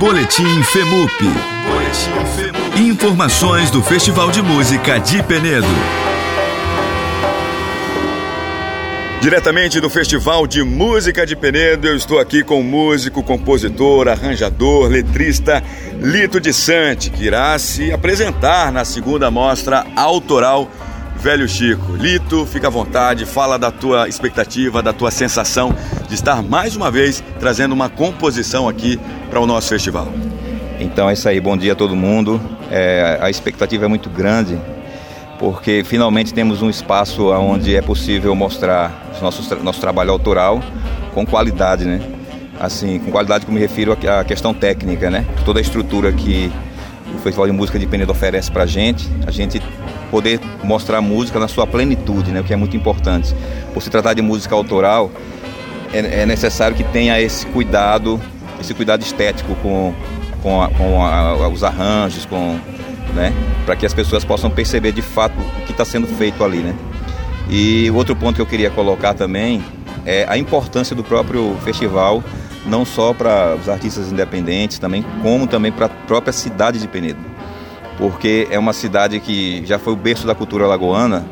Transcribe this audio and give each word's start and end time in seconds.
Boletim 0.00 0.62
FEMUP. 0.62 1.12
Boletim 1.68 2.26
FEMUP. 2.34 2.80
Informações 2.80 3.70
do 3.70 3.82
Festival 3.82 4.30
de 4.30 4.40
Música 4.40 4.98
de 4.98 5.22
Penedo. 5.22 5.66
Diretamente 9.20 9.78
do 9.78 9.90
Festival 9.90 10.46
de 10.46 10.62
Música 10.62 11.26
de 11.26 11.36
Penedo, 11.36 11.86
eu 11.86 11.94
estou 11.94 12.18
aqui 12.18 12.42
com 12.42 12.60
o 12.60 12.64
músico, 12.64 13.22
compositor, 13.22 14.08
arranjador, 14.08 14.88
letrista 14.88 15.62
Lito 16.00 16.40
de 16.40 16.54
Sante, 16.54 17.10
que 17.10 17.24
irá 17.24 17.58
se 17.58 17.92
apresentar 17.92 18.72
na 18.72 18.86
segunda 18.86 19.30
mostra 19.30 19.84
autoral 19.94 20.66
Velho 21.16 21.46
Chico. 21.46 21.94
Lito, 21.94 22.46
fica 22.46 22.68
à 22.68 22.70
vontade, 22.70 23.26
fala 23.26 23.58
da 23.58 23.70
tua 23.70 24.08
expectativa, 24.08 24.82
da 24.82 24.94
tua 24.94 25.10
sensação 25.10 25.76
de 26.10 26.16
estar 26.16 26.42
mais 26.42 26.74
uma 26.74 26.90
vez 26.90 27.22
trazendo 27.38 27.72
uma 27.72 27.88
composição 27.88 28.68
aqui 28.68 28.98
para 29.30 29.38
o 29.38 29.46
nosso 29.46 29.68
festival. 29.68 30.08
Então 30.80 31.08
é 31.08 31.12
isso 31.12 31.28
aí, 31.28 31.40
bom 31.40 31.56
dia 31.56 31.72
a 31.72 31.76
todo 31.76 31.94
mundo. 31.94 32.40
É, 32.68 33.16
a 33.22 33.30
expectativa 33.30 33.84
é 33.84 33.88
muito 33.88 34.10
grande, 34.10 34.58
porque 35.38 35.84
finalmente 35.84 36.34
temos 36.34 36.62
um 36.62 36.68
espaço 36.68 37.30
onde 37.30 37.76
é 37.76 37.80
possível 37.80 38.34
mostrar 38.34 39.08
nosso, 39.22 39.54
nosso 39.62 39.80
trabalho 39.80 40.10
autoral 40.10 40.60
com 41.14 41.24
qualidade, 41.24 41.84
né? 41.84 42.00
Assim, 42.58 42.98
com 42.98 43.12
qualidade 43.12 43.44
que 43.44 43.50
eu 43.50 43.54
me 43.54 43.60
refiro 43.60 43.92
à 43.92 44.24
questão 44.24 44.52
técnica, 44.52 45.10
né? 45.10 45.24
Toda 45.44 45.60
a 45.60 45.62
estrutura 45.62 46.10
que 46.10 46.50
o 47.14 47.18
Festival 47.18 47.46
de 47.46 47.52
Música 47.52 47.78
de 47.78 47.86
Penedo 47.86 48.10
oferece 48.10 48.50
para 48.50 48.64
a 48.64 48.66
gente, 48.66 49.08
a 49.28 49.30
gente 49.30 49.62
poder 50.10 50.40
mostrar 50.64 51.00
música 51.00 51.38
na 51.38 51.46
sua 51.46 51.68
plenitude, 51.68 52.32
né, 52.32 52.40
o 52.40 52.44
que 52.44 52.52
é 52.52 52.56
muito 52.56 52.76
importante. 52.76 53.32
Por 53.72 53.80
se 53.80 53.88
tratar 53.88 54.14
de 54.14 54.22
música 54.22 54.54
autoral, 54.54 55.10
é, 55.92 56.22
é 56.22 56.26
necessário 56.26 56.76
que 56.76 56.84
tenha 56.84 57.20
esse 57.20 57.46
cuidado, 57.46 58.20
esse 58.60 58.74
cuidado 58.74 59.02
estético 59.02 59.54
com, 59.56 59.94
com, 60.42 60.62
a, 60.62 60.68
com 60.68 61.04
a, 61.04 61.48
os 61.48 61.64
arranjos, 61.64 62.24
com, 62.26 62.58
né, 63.14 63.32
para 63.64 63.76
que 63.76 63.86
as 63.86 63.94
pessoas 63.94 64.24
possam 64.24 64.50
perceber 64.50 64.92
de 64.92 65.02
fato 65.02 65.34
o 65.38 65.66
que 65.66 65.72
está 65.72 65.84
sendo 65.84 66.06
feito 66.06 66.44
ali, 66.44 66.58
né. 66.58 66.74
E 67.48 67.90
outro 67.90 68.14
ponto 68.14 68.36
que 68.36 68.42
eu 68.42 68.46
queria 68.46 68.70
colocar 68.70 69.14
também 69.14 69.62
é 70.06 70.24
a 70.28 70.38
importância 70.38 70.94
do 70.94 71.02
próprio 71.02 71.56
festival, 71.64 72.22
não 72.66 72.84
só 72.84 73.12
para 73.12 73.56
os 73.60 73.68
artistas 73.68 74.12
independentes, 74.12 74.78
também 74.78 75.04
como 75.22 75.46
também 75.46 75.72
para 75.72 75.86
a 75.86 75.88
própria 75.88 76.32
cidade 76.32 76.78
de 76.78 76.86
Penedo 76.86 77.30
porque 78.00 78.48
é 78.50 78.58
uma 78.58 78.72
cidade 78.72 79.20
que 79.20 79.62
já 79.66 79.78
foi 79.78 79.92
o 79.92 79.96
berço 79.96 80.26
da 80.26 80.34
cultura 80.34 80.66
lagoana 80.66 81.26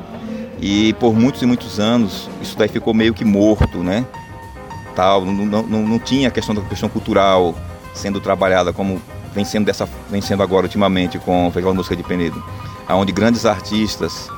e 0.61 0.93
por 0.95 1.15
muitos 1.15 1.41
e 1.41 1.47
muitos 1.47 1.81
anos 1.81 2.29
isso 2.43 2.59
daí 2.59 2.69
ficou 2.69 2.93
meio 2.93 3.15
que 3.15 3.25
morto, 3.25 3.79
né? 3.79 4.05
Tal, 4.99 5.25
não, 5.25 5.63
não, 5.63 5.63
não 5.63 5.97
tinha 6.01 6.27
a 6.27 6.31
questão 6.33 6.53
da 6.53 6.61
questão 6.63 6.89
cultural 6.89 7.55
sendo 7.95 8.21
trabalhada 8.21 8.73
como 8.73 9.01
vem 9.33 9.45
sendo, 9.45 9.67
dessa, 9.67 9.89
vem 10.11 10.21
sendo 10.21 10.43
agora 10.43 10.67
ultimamente 10.67 11.21
com 11.21 11.47
o 11.47 11.51
Festival 11.53 11.71
de 11.71 11.77
Música 11.77 11.95
de 11.95 12.03
Penedo, 12.03 12.43
onde 12.91 13.13
grandes 13.13 13.47
artistas 13.47 14.29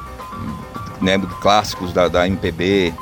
né, 1.00 1.18
clássicos 1.40 1.94
da, 1.94 2.08
da 2.08 2.26
MPB, 2.26 2.92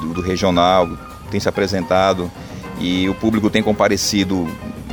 do, 0.00 0.14
do 0.14 0.20
regional, 0.20 0.88
têm 1.28 1.40
se 1.40 1.48
apresentado 1.48 2.30
e 2.78 3.08
o 3.08 3.14
público 3.14 3.50
tem 3.50 3.64
comparecido 3.64 4.46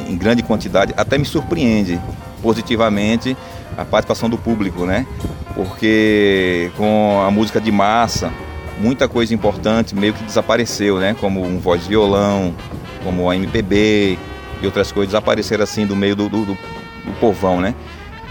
em 0.07 0.17
grande 0.17 0.41
quantidade, 0.41 0.95
até 0.97 1.15
me 1.15 1.25
surpreende 1.25 2.01
positivamente 2.41 3.37
a 3.77 3.85
participação 3.85 4.27
do 4.27 4.37
público, 4.39 4.83
né? 4.83 5.05
Porque 5.53 6.71
com 6.75 7.21
a 7.23 7.29
música 7.29 7.61
de 7.61 7.71
massa, 7.71 8.33
muita 8.79 9.07
coisa 9.07 9.33
importante 9.33 9.95
meio 9.95 10.13
que 10.13 10.23
desapareceu, 10.23 10.97
né? 10.97 11.15
Como 11.19 11.43
um 11.43 11.59
voz 11.59 11.85
violão, 11.85 12.55
como 13.03 13.29
a 13.29 13.35
MPB 13.35 14.17
e 14.61 14.65
outras 14.65 14.91
coisas 14.91 15.11
desapareceram 15.11 15.63
assim 15.63 15.85
do 15.85 15.95
meio 15.95 16.15
do, 16.15 16.29
do, 16.29 16.45
do, 16.45 16.53
do 16.53 17.19
povão, 17.19 17.59
né? 17.59 17.75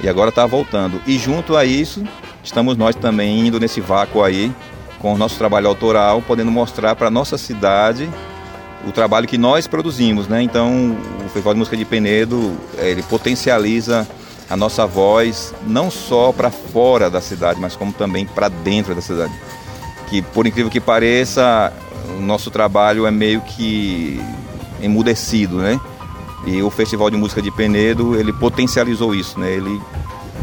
E 0.03 0.09
agora 0.09 0.31
está 0.31 0.47
voltando. 0.47 1.01
E 1.07 1.19
junto 1.19 1.57
a 1.57 1.65
isso, 1.65 2.05
estamos 2.43 2.77
nós 2.77 2.95
também 2.95 3.47
indo 3.47 3.61
nesse 3.61 3.81
vácuo 3.81 4.23
aí, 4.23 4.53
com 4.99 5.15
o 5.15 5.19
nosso 5.19 5.37
trabalho 5.37 5.69
autoral, 5.69 6.23
podendo 6.23 6.51
mostrar 6.51 6.97
para 6.97 7.11
nossa 7.11 7.37
cidade 7.37 8.09
o 8.87 8.93
trabalho 8.93 9.27
que 9.27 9.37
nós 9.37 9.67
produzimos, 9.67 10.29
né? 10.29 10.41
Então, 10.43 10.97
o 11.21 11.29
Festival 11.29 11.55
de 11.55 11.59
Música 11.59 11.77
de 11.77 11.85
Penedo, 11.85 12.57
ele 12.79 13.03
potencializa 13.03 14.07
a 14.49 14.57
nossa 14.57 14.87
voz 14.87 15.53
não 15.67 15.91
só 15.91 16.33
para 16.33 16.51
fora 16.51 17.11
da 17.11 17.21
cidade, 17.21 17.61
mas 17.61 17.77
como 17.77 17.93
também 17.93 18.25
para 18.25 18.49
dentro 18.49 18.95
da 18.95 19.01
cidade. 19.01 19.33
Que 20.09 20.23
por 20.23 20.47
incrível 20.47 20.71
que 20.71 20.81
pareça, 20.81 21.73
o 22.17 22.21
nosso 22.21 22.51
trabalho 22.51 23.07
é 23.07 23.11
meio 23.11 23.41
que 23.41 24.21
emudecido, 24.81 25.59
né? 25.59 25.81
E 26.47 26.63
o 26.63 26.71
Festival 26.71 27.11
de 27.11 27.17
Música 27.17 27.43
de 27.43 27.51
Penedo, 27.51 28.17
ele 28.19 28.33
potencializou 28.33 29.15
isso, 29.15 29.39
né? 29.39 29.51
Ele 29.53 29.81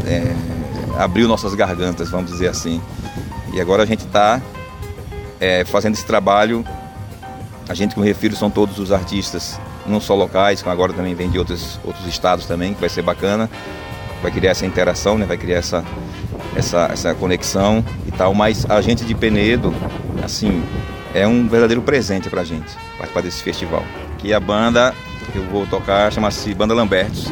é, 0.04 0.34
abriu 0.98 1.26
nossas 1.26 1.54
gargantas, 1.54 2.10
vamos 2.10 2.30
dizer 2.30 2.48
assim. 2.48 2.80
E 3.52 3.60
agora 3.60 3.82
a 3.82 3.86
gente 3.86 4.04
está 4.04 4.40
é, 5.40 5.64
fazendo 5.64 5.94
esse 5.94 6.06
trabalho. 6.06 6.64
A 7.68 7.74
gente 7.74 7.94
que 7.94 8.00
me 8.00 8.06
refiro 8.06 8.36
são 8.36 8.50
todos 8.50 8.78
os 8.78 8.92
artistas, 8.92 9.58
não 9.86 10.00
só 10.00 10.14
locais, 10.14 10.62
que 10.62 10.68
agora 10.68 10.92
também 10.92 11.14
vem 11.14 11.28
de 11.28 11.38
outros, 11.38 11.80
outros 11.84 12.06
estados 12.06 12.46
também, 12.46 12.74
que 12.74 12.80
vai 12.80 12.88
ser 12.88 13.02
bacana 13.02 13.50
vai 14.22 14.30
criar 14.30 14.50
essa 14.50 14.66
interação, 14.66 15.18
né? 15.18 15.26
vai 15.26 15.36
criar 15.36 15.58
essa, 15.58 15.84
essa, 16.56 16.88
essa 16.92 17.14
conexão 17.14 17.84
e 18.06 18.12
tal. 18.12 18.34
Mas 18.34 18.68
a 18.68 18.80
gente 18.80 19.04
de 19.04 19.14
Penedo, 19.14 19.74
assim, 20.24 20.62
é 21.14 21.26
um 21.26 21.46
verdadeiro 21.46 21.82
presente 21.82 22.28
para 22.28 22.40
a 22.40 22.44
gente 22.44 22.76
participar 22.96 23.22
desse 23.22 23.42
festival. 23.42 23.84
Que 24.18 24.32
a 24.32 24.40
banda 24.40 24.94
que 25.32 25.38
eu 25.38 25.44
vou 25.44 25.66
tocar 25.66 26.12
chama-se 26.12 26.54
Banda 26.54 26.74
Lambertos. 26.74 27.30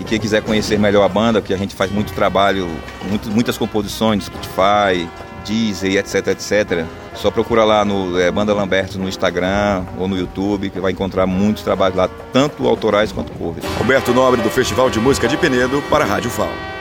E 0.00 0.04
quem 0.04 0.18
quiser 0.18 0.42
conhecer 0.42 0.78
melhor 0.78 1.04
a 1.04 1.08
banda, 1.08 1.40
porque 1.40 1.54
a 1.54 1.58
gente 1.58 1.74
faz 1.74 1.90
muito 1.90 2.12
trabalho, 2.12 2.68
muito, 3.08 3.28
muitas 3.30 3.58
composições, 3.58 4.24
Spotify, 4.24 5.08
Deezer, 5.44 5.96
etc, 5.96 6.28
etc. 6.28 6.84
Só 7.14 7.30
procura 7.30 7.64
lá 7.64 7.84
no 7.84 8.18
é, 8.18 8.30
Banda 8.30 8.54
Lamberto 8.54 8.98
no 8.98 9.08
Instagram 9.08 9.84
ou 9.98 10.06
no 10.06 10.16
YouTube, 10.16 10.70
que 10.70 10.78
vai 10.78 10.92
encontrar 10.92 11.26
muitos 11.26 11.62
trabalhos 11.62 11.96
lá, 11.96 12.08
tanto 12.32 12.66
autorais 12.66 13.10
quanto 13.12 13.32
covers. 13.32 13.66
Roberto 13.76 14.12
Nobre, 14.12 14.40
do 14.40 14.50
Festival 14.50 14.88
de 14.88 15.00
Música 15.00 15.26
de 15.26 15.36
Penedo, 15.36 15.82
para 15.90 16.04
a 16.04 16.06
Rádio 16.06 16.30
FAO. 16.30 16.77